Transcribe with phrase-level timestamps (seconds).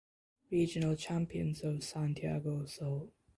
[0.49, 3.07] Regional Champions of Santiago Sul